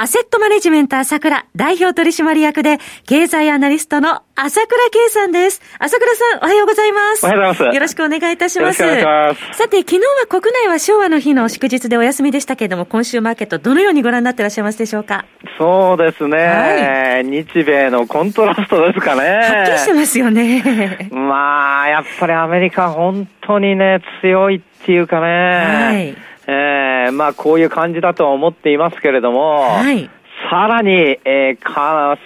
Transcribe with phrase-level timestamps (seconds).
[0.00, 5.60] アセットマネジメント朝倉代表取締役で、経済アナリストの朝倉圭さんです。
[5.80, 7.26] 朝倉さん、おはようございます。
[7.26, 7.74] おはようございます。
[7.74, 8.80] よろしくお願いいたします。
[8.80, 9.58] よろしくお願いします。
[9.58, 15.24] さて、昨日は国内は昭和の日の祝日でお休みでしたけれども、今週マーケットどのようにご覧になっていらっしゃいますでしょうか？
[15.58, 19.28] そうですね、はい、日米のコントラストですかね。
[19.28, 21.08] はっきりしてますよね。
[21.10, 25.26] まあ、やっぱりアメリカ本当にね、強いっていうかね。
[25.26, 26.27] はい。
[26.50, 30.10] えー、まあこういう感じだとは思っていますけれども、はい。
[30.50, 32.16] さらに、えー、か、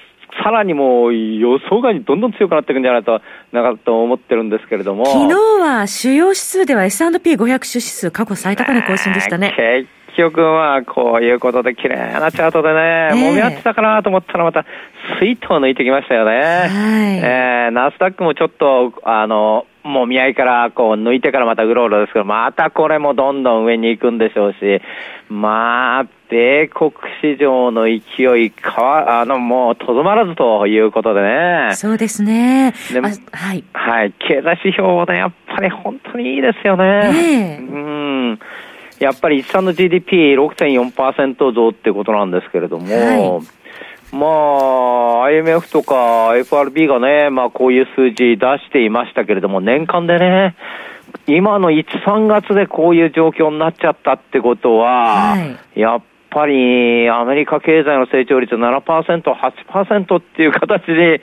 [0.45, 5.06] さらにもう予想外にどんどん強くなっていくんじゃないと、なかと思ってるんですけれども。
[5.06, 9.55] 昨日は主要指数では S&P500 指数過去最高値更新でしたね。
[9.56, 14.65] 結局はこういうことで綺麗なチャートでね、えー、揉み合ってたかなと思ったらまた
[15.19, 16.31] スイートを抜いてきましたよね。
[16.31, 24.58] はい、えー、ナスダックもちょっと、あの、もみ合いからこう抜いてからまたうろうろですけど、またこれもどんどん上に行くんでしょうし、
[25.28, 31.70] まあ、米国市場の勢い、かわ、あの、もう、とどまらずということでね。
[31.75, 32.75] そうですね。
[32.92, 33.64] でも、はい。
[33.72, 34.12] はい。
[34.12, 37.58] 経済指標もね、やっぱり本当にいいですよね。
[37.60, 38.38] うん。
[38.98, 43.62] やっぱり一産の GDP6.4% 増ってことなんですけれども、はい
[44.12, 44.30] まあ、
[45.25, 50.56] IMF とか FRB がね、まあこういう数字出していましたけれども、年間でね、
[51.27, 55.39] 今の1、3月でこういう状況になっちゃったってことは、は
[55.77, 61.20] い、やっぱりアメリカ経済の成長率7%、8%っていう形で、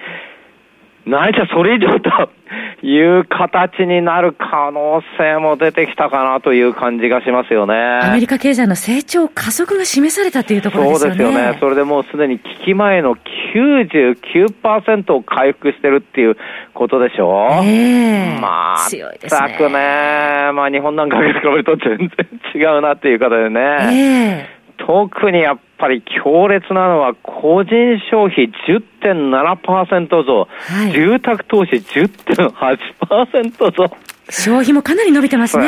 [1.05, 7.73] ないしはそれ以上という形になる可能性も出てきたかなという感じがしますよね。
[7.73, 11.17] アメリカ経済の成長加速が示されたというところですよね。
[11.17, 11.57] そうですよね。
[11.59, 13.15] それでもうすでに危機前の
[13.55, 16.37] 99%を回復してるっていう
[16.73, 17.65] ことでしょう。
[17.65, 19.55] えー、まあ、強いですね。
[19.57, 22.09] くね、まあ日本なんか比べると全然
[22.55, 24.49] 違うなっていう方でね。
[24.51, 27.71] えー特にやっぱり強烈なのは個人
[28.11, 33.97] 消費10.7%増、はい、住宅投資10.8%増。
[34.29, 35.65] 消費もかなり伸びてますね。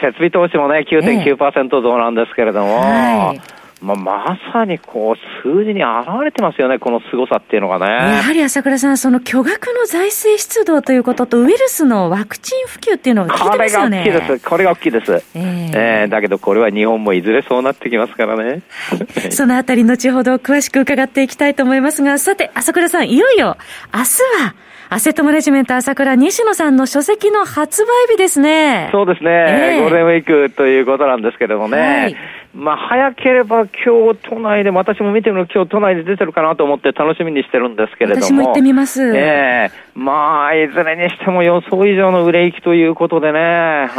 [0.00, 7.86] 設備投資もね、9.9%増なんですけれども、はいまあ、まさにこう、数字に表れてますよね、この凄さっていうのがね。
[7.86, 14.02] やはり朝倉さん、その巨額の財政出動ということと、ウイルスのワクチン普及っていうのが効いてますよね。
[14.04, 14.48] これが大きいです。
[14.48, 15.12] これが大きいです。
[15.34, 18.44] えー、えー、だけどこれは日本もいずれそうなってきますからね。
[18.44, 23.56] はい、そのあたり、後ほど詳しく伺っていきたいと思いますが、さて、朝倉さん、いよいよ、
[23.94, 24.54] 明日は、
[24.92, 28.88] アセットマネジメント朝倉西野さんの書籍の発売日ですね。
[28.90, 29.30] そうですね。
[29.30, 31.78] えー、ゴールデンウィークということなんですけれどもね。
[31.78, 38.26] はいまあ、早ければ今日都内で、私も見てみる今日都内で出てるかなと思って楽しみにしてるんですけれども。
[38.26, 39.02] 私も行ってみます。
[39.16, 43.90] ええー、まあ、いずれにしても予想以上の売れ行きということでね、はい、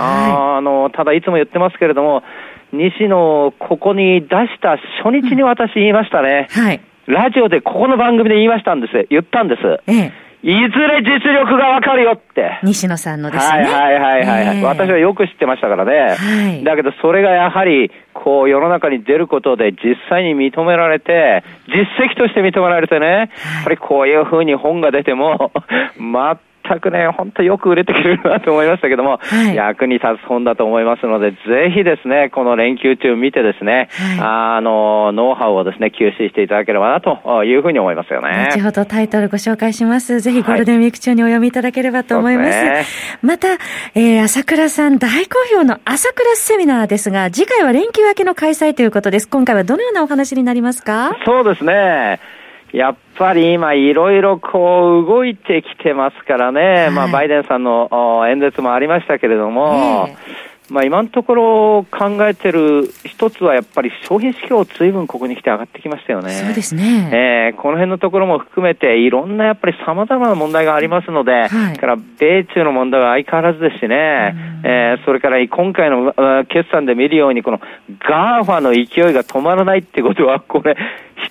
[0.57, 2.23] あの、ただいつも言ってますけれども、
[2.73, 6.47] 西野、ここに出した初日に私言いましたね。
[6.55, 6.81] うん、はい。
[7.05, 9.07] ラジオでここの番組で言いましたんです。
[9.09, 9.61] 言ったんです。
[9.87, 12.59] ええいずれ実力がわかるよって。
[12.63, 13.59] 西野さんのですね。
[13.59, 16.15] はいはいはいはい、えー、私はよく知ってましたからね。
[16.15, 16.63] はい。
[16.63, 23.29] だけどそれがやはり、こう世の中に出ることで実際に認められて、実績として認められてね、やっ
[23.65, 25.51] ぱりこういうふうに本が出ても、
[25.97, 26.37] 全
[26.79, 31.37] くね、本当よく売れてくれるなと思いましたけども、はい、役に立つ本だと思いますので、ぜ
[31.73, 38.49] ひですね、この連休中見てですね、はい、あの、ノウハウをですね、吸収していただければなというふうに思いますよね。
[38.51, 40.19] 後ほどタイトルご紹介します。
[40.19, 42.57] ぜひゴールデンウィーク中にお読みいただければと思います。
[42.57, 42.83] はいね、
[43.21, 43.47] また、
[43.95, 49.29] えー、朝倉さん大好評の朝倉セミナーですが、次回は連休明けの開催ということです。
[49.29, 51.15] 今回はどのようなお話になりますか？
[51.25, 52.19] そうですね。
[52.73, 57.89] やっぱり今いろいろこう動いてきてますからね、はい、まあバイデンさんの
[58.29, 66.31] 演説もありましたけれども、えーまあ、今のところ考えてる一つはやっぱり消費指標ずいぶんここに来て上がってきましたよね。
[66.31, 67.51] そうですね。
[67.51, 76.13] えー、この辺のところも含めていろんなやっぱり様々な問題がありますので、はい、から米中の問題は相変わらずですしね、えー、それから今回の
[76.45, 77.59] 決算で見るようにこの
[77.99, 80.77] GAFA の勢いが止まらないってことはこれ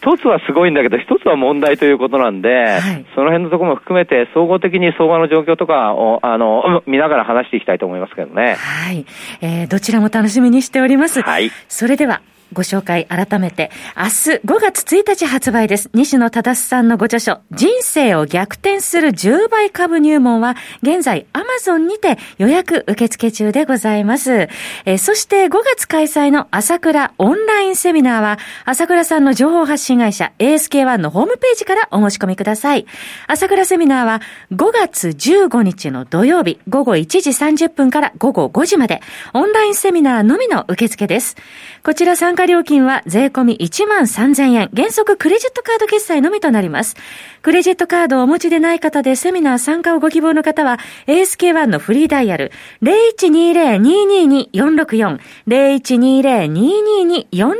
[0.02, 8.54] 一つはすごいんだけど、一つは問題ということなんで、はい、その辺のところも含めて、総合的に相場の状況とかを、あの、 見ながら話していきたいと思いますけどね。
[8.54, 9.04] はい。
[9.42, 11.20] えー、どちらも楽しみにしております。
[11.20, 11.50] はい。
[11.68, 14.10] それでは、ご紹介改めて、明日
[14.44, 15.90] 5月1日発売です。
[15.94, 24.48] 西野忠さんのご著書、人生を逆転する10倍株入門は、現在アマゾンにて予約受付中でございます。
[24.84, 32.86] えー、そして5月開催の朝倉オンラインセミナーは、朝倉さんの情報発信会社 ASK1 のホームページからお申し込みください。
[33.26, 34.20] 朝倉セミナーは
[34.52, 39.00] 5月15日の土曜日午後1時30分から午後5時まで、
[39.34, 41.36] オンラインセミナーのみの受付です。
[41.82, 44.70] こちら参加料金は税込み1万3000円。
[44.74, 46.96] 原則クレジットカード決済のみとなります。
[47.42, 52.52] クレジットカードをお持ちでない方でセミナー参加をご希望の方は、ASK1 のフリーダイヤル
[52.82, 57.50] 0120-222-464、0120-222-464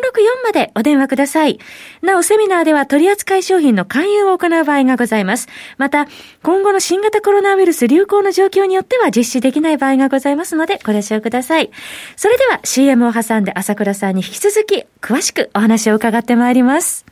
[0.45, 1.59] までお電話ください。
[2.03, 5.49] なお、セミナーでは取扱い商品の勧誘を行う場合がございます。
[5.79, 6.07] また、
[6.43, 11.71] 今後の新型コロナウイルス流行の状況によっては実施できない場合がございますので、ご了承ください。
[12.17, 14.70] それでは CM を挟んで朝倉さんに引き続き
[15.01, 17.05] 詳しくお話を伺ってまいります。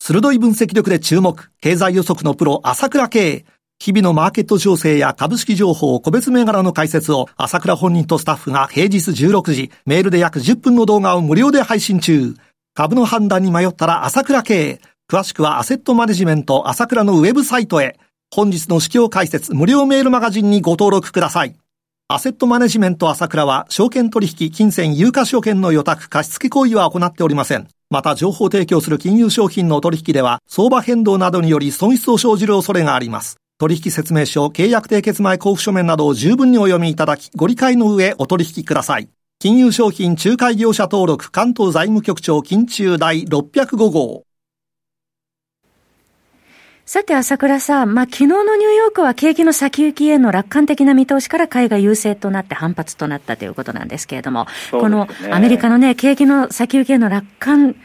[0.00, 3.44] 鋭い分析力で注目、経済予測のプロ、朝倉慶。
[3.80, 12.34] 日々のマーケット情勢や株式情報、個別銘柄の解説を、朝倉本人とスタッフが平日16時、メールで約10分の動画を無料で配信中。
[12.74, 14.80] 株の判断に迷ったら朝倉慶。
[15.10, 17.98] 詳しくはアセットマネジメント朝倉のウェブサイトへ。
[18.34, 21.54] 本日の指標解説無料メールマガジンにご登録ください。
[22.10, 27.68] アセットマネジメント朝倉は、証券取引、金銭、有価証券の予託、貸付行為は行っておりません。
[27.90, 33.36] また、情報提供する金融商品の取引では、相場変動などにより損失を生じる恐れがあります。
[33.58, 39.10] 取引説明書、契約締結前交付書面などを十分にお読みいただき、ご理解の上お取引ください。
[39.38, 44.27] 金融商品仲介業者登録関東財務局長金中第605号。
[46.88, 57.76] さて、朝倉さん、まあ、昨日のニューヨークは景気の先行きへの楽観的な見通しから海外優勢となって反発となったということなんですけれども、ね、このアメリカのね、景気の先行きへの楽観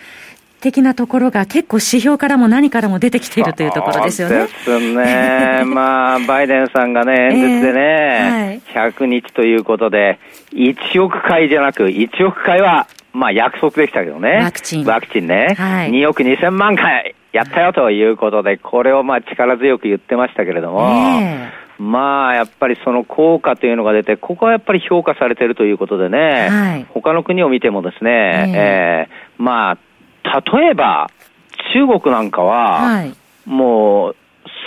[0.61, 4.47] 的なところが結構指標からも何からも出てきているというところですよね。
[4.47, 5.63] ですね。
[5.67, 10.17] まあ、バイデンさんがね、演説でね、えーはい、100日ということで、
[10.53, 14.39] 1億回じゃなく、1億回は、まあ約束でしたけどね。
[14.41, 14.85] ワクチン。
[14.85, 15.55] ワクチンね。
[15.57, 21.51] はい、2億2000万回やったよということで、これをまあ力強く言ってましたけれども、え。
[21.79, 28.51] ー、まあやっぱりその効果というのが出て、ここはやっぱり評価されているということでね、はい、他の国を見てもですね、え。
[28.51, 29.77] ー、えー、まあ、
[30.51, 31.09] 例えば
[31.73, 33.13] 中国なんかは、はい、
[33.45, 34.15] もう、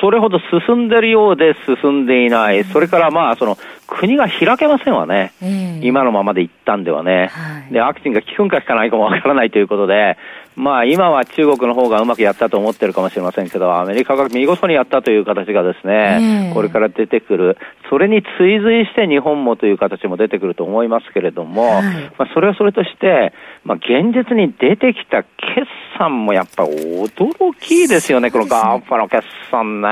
[0.01, 10.19] それほど進んでるようで進んでいない、それからまあ、その国が開けませんわね、えー、今のままでいったんではね、はい、でワクチンが効くんか効かないかもわからないということで、
[10.57, 17.59] まあ今は中国の方がうまくやったと思ってるかもしれませんけど、アメリカが見事にやったという形がですね、えー、これから出てくる、
[17.91, 21.85] それに追随して日本もという形も出てくると思いますけれども、はい、
[22.19, 25.67] まあそれはそれとして、まあ現実に出てきた決
[25.99, 29.89] 算もやっぱ驚きですよね、この GAFA の決算ね。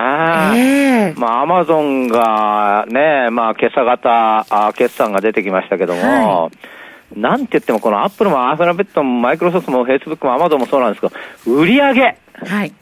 [0.57, 6.84] えー、まあアマゾンがね、まあ今朝方、あ決算が出てきましたけども、はい
[7.15, 12.17] なんて言っても、このアップルもアルファベットもマイクロソフトもフェイスブックもアマゾンもそうなんですけど、売り上げ。
[12.35, 12.73] はい。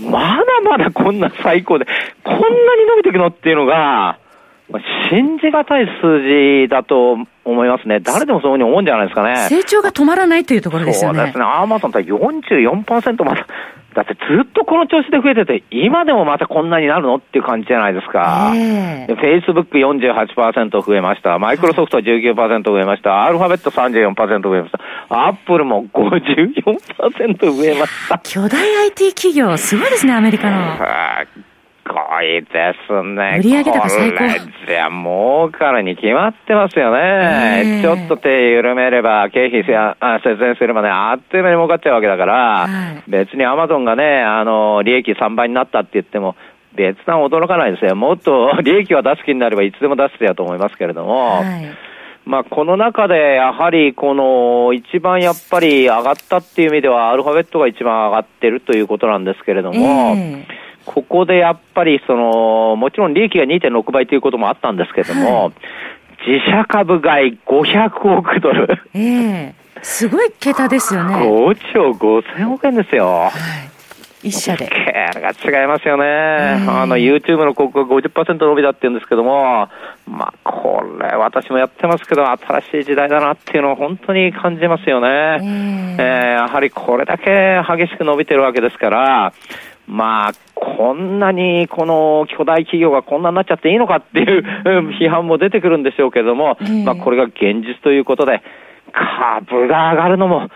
[0.00, 1.86] まだまだこんな最高で、
[2.24, 2.48] こんなに
[2.88, 4.18] 伸びていくのっていうのが、
[5.10, 8.00] 信じがたい数字だと思いますね。
[8.00, 9.48] 誰でもそういうふうに思うんじゃないですかね。
[9.48, 11.18] 成長が止まらないというところですよね。
[11.18, 11.44] そうですね。
[11.44, 13.46] アマゾンって44%まだ
[13.94, 18.52] だってずっとこの調子で増えてて、今でもまたこんなになるのっていう感じじゃないですか。
[18.54, 21.38] えー、フェイスブック48%増えました。
[21.38, 23.24] マイクロソフト19%増えました。
[23.24, 24.80] アルファベット34%増えました。
[25.08, 28.18] アップルも54%増えました。
[28.18, 30.78] 巨大 IT 企業、すごいですね、アメリカの。
[31.92, 33.40] ごいですね。
[33.42, 34.28] 売上高最高。
[34.66, 37.80] じゃ儲かるに決まってますよね。
[37.82, 46.36] ちょっと手緩めれば、経費節税すればね、あっという間に儲かっちゃうわけだから、はい、別にアマゾンがね、あの、利益3倍になったって言っても、
[46.74, 47.94] 別段驚かないですよ。
[47.94, 51.92] もっと利益は出す気になればいつでも出すやと思いますけれども、はい
[52.24, 65.52] まあ、この中でやはりこの一番やっぱり上がったっていう意味ではアルファベットが一番上がってるということなんですけれども、えーここでやっぱりその、もちろん利益が2.6倍ということもあったんですけれども、はい、
[66.26, 68.68] 自社株買い500億ドル。
[68.94, 71.14] ええー、すごい桁ですよね。
[71.14, 73.06] 5兆5000億円ですよ。
[73.06, 73.72] はい
[74.22, 74.68] 一社で。
[74.68, 76.04] ーが違いますよね。
[76.68, 79.68] あの、YouTube の広告が50%伸びたって言うんですけども、
[80.06, 85.08] まあ、これ、私もやってますけど、新しい時代だなっていうのを本当に感じますよね。
[85.08, 89.32] えー、えー、やはりこれだけ激しく伸びてるわけですから、
[89.88, 90.32] まあ、
[90.76, 94.42] こんなにこの巨大企業がこんなになっちゃっていいのかっていう
[94.98, 98.42] 批判も出てくるんでしょうけれども、まあこれが現実ということで、
[98.92, 100.48] 株が上がるのも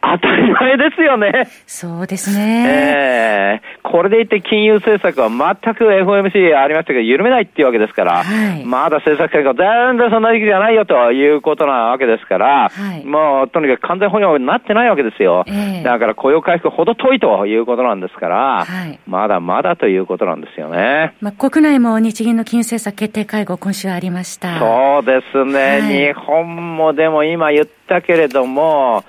[0.00, 1.48] 当たり前ですよね。
[1.66, 2.64] そうですね。
[2.68, 15.44] ええー、これでいて金融政策は全く FOMC ありましたけど、緩めないっていうわけですから、はい、まだ政策変化全然そんな時期じゃないよということなわけですから、はい、もうとにかく完全保養になってないわけですよ。
[15.46, 21.14] えー、だから雇用回復ほど遠いということなんですから、はい、まだまだということなんですよね。
[21.20, 24.58] まあ、国内も日銀の金融政策決定会合、今週ありました。
[24.58, 26.12] そうですね。
[26.12, 29.04] 日本もでも今言ったけれども、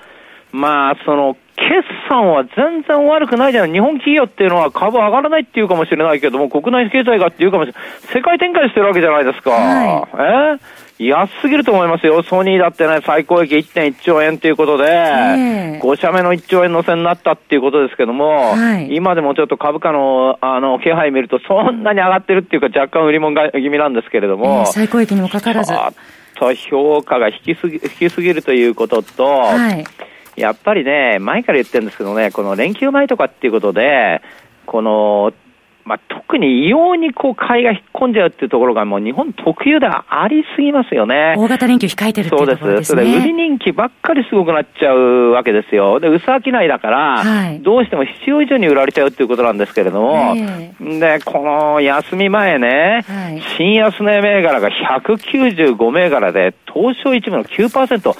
[0.52, 1.70] まあ、その、決
[2.08, 3.72] 算は全然悪くないじゃない。
[3.72, 7.82] 日本企業っていうのは株上がらないっていうかもしれないけども、国内経済がっていうかもしれない。
[8.12, 9.50] 世界展開してるわけじゃないですか。
[9.50, 10.58] は
[10.98, 12.22] い、え安すぎると思いますよ。
[12.22, 25.72] ソニーだってね、最高益1.1兆円ということで、えー、5社目の1兆円のせになったっていうことですけども、はい、今でもちょっと株価の、あの、気配見るとそんなに上がってるっていうか若干売り物が気味なんですけれども、えー、最高益にもかかわらず。
[26.38, 29.84] と評価が引きすぎ、引きすぎるということと、はい
[30.36, 34.22] やっぱりね、前から言ってるんですけどね、この連休前とかっていうことで、
[34.66, 35.32] この、
[35.86, 41.36] まあ、特に異様にこう買いが引っ込んじゃうっていうところがもう日本特有ではありすぎますよね。
[41.38, 42.66] 大型連休控えてるっていうところですね。
[42.66, 42.88] そうです。
[42.88, 46.00] それ売り人気ばっかりすごくなっちゃうわけですよ。
[46.00, 54.68] で、薄商いだから、はい、どうしても必要以上に売られちゃうっていうことなんですけれども、えー、で、この休み前ね、はい、新安値銘柄が
[55.00, 58.16] 195銘柄で、東証一部の9%、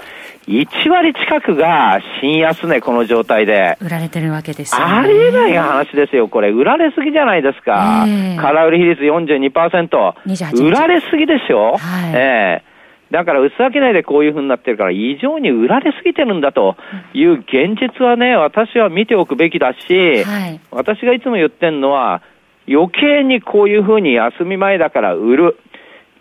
[0.48, 3.76] 1割近くが新安値、この状態で。
[3.80, 6.50] 売られてるわけですよ、ね、ありえない話ですよ、これ。
[6.50, 8.04] 売られすぎじゃないですか。
[8.06, 10.14] えー、空売り比率42%。
[10.62, 12.76] 売られすぎでしょ、はい、えー
[13.10, 16.76] だから薄商いでこういうふうになってるから異常に売られすぎてるんだと
[17.14, 22.20] いう現実はね、私は見ておくべきだし、はい、私がいつも言ってるのは
[22.68, 25.58] 余計にこういうふうに休み前だから売る。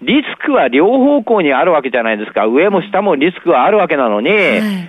[0.01, 2.45] リスクは両方向にあるわけじゃないですか。
[2.45, 4.29] 上も下もリスクはあるわけなのに、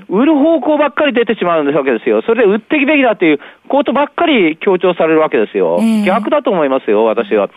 [0.09, 2.23] 売る方向ばっかり出てしまうわけですよ。
[2.23, 5.79] それで売っていくべきだということばっかり強調されるわけですよ。
[6.05, 7.49] 逆だと思いますよ、私は。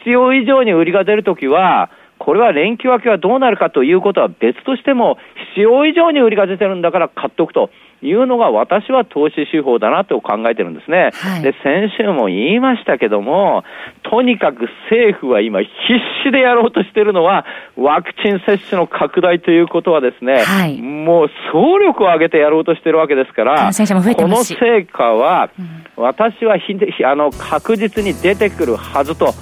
[0.00, 5.18] 必要以上に売りが出るときは、これは連休明けはどうなるかということは別としても、
[5.54, 7.70] 必要以上に売りが出てるんだから買っておくと。
[8.02, 11.10] いうのが私は投資手法だなと考えてるんですね。
[11.14, 13.64] はい、で、先週も言いましたけども、
[14.02, 15.70] とにかく政府は今必
[16.24, 17.46] 死でやろうとしてるのは、
[17.76, 23.72] ワクチン接種の拡大ということはですね、はい、もう総力を挙げてやろうとしてるわけですから、
[24.14, 25.50] この成果は、
[25.96, 29.32] 私はひあの確実に出てくるはずと。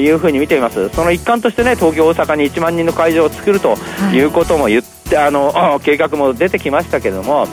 [0.00, 0.88] いうふうに見ています。
[0.90, 3.76] その一環としてね、東京、大阪に1万人の会場を作ると
[4.12, 7.46] いうことも言って、はい、あの、計画も出てきましたけども、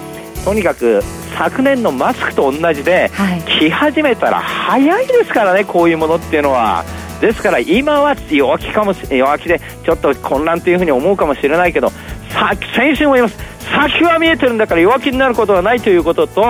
[0.43, 1.03] とにかく
[1.37, 6.85] 昨年のマスクと同じで、はい、着始めたら早いですからね、こういうものっていうのは。
[7.19, 11.89] ですから今は弱気かも弱気でちょっと混乱というふうに思うかもしれないけど
[12.29, 13.37] さ先週も言います
[13.71, 16.43] 先は見えてるんだから弱気になることはないということと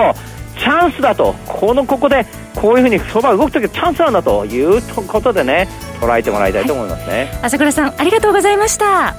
[0.58, 2.26] チャンスだとこのここで
[2.60, 5.68] こういうふうに相場動くときチャンスなんだということでね
[6.00, 9.14] 捉えてもらいたいと思いますね、はい、朝倉さんありがとうございました。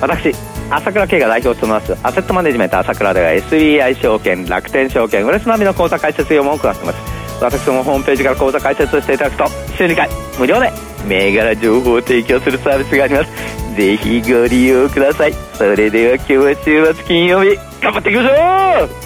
[0.00, 0.34] 私
[0.68, 6.98] 朝倉慶が代表を務めますアセットマネジメント朝倉では SBI 証券楽天証券ウレスナビの口座開設用も行っています。
[7.40, 10.72] 私もホームページから口座開設をしていただくと週2回無料で
[11.06, 13.76] 銘柄情報を提供するサービスがあります。
[13.76, 15.34] ぜひご利用ください。
[15.54, 19.05] それでは今日は週末金曜日頑張っていきましょう